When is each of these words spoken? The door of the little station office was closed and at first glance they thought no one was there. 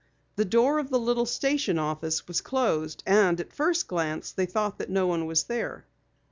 The 0.35 0.45
door 0.45 0.79
of 0.79 0.89
the 0.89 0.97
little 0.97 1.27
station 1.27 1.77
office 1.77 2.27
was 2.27 2.41
closed 2.41 3.03
and 3.05 3.39
at 3.39 3.53
first 3.53 3.87
glance 3.87 4.31
they 4.31 4.47
thought 4.47 4.89
no 4.89 5.05
one 5.05 5.27
was 5.27 5.43
there. 5.43 5.85